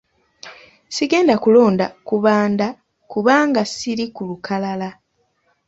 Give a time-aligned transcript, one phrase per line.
[0.95, 2.67] Sigenda kulonda kubanda
[3.11, 4.89] kubanga siri ku lukalala.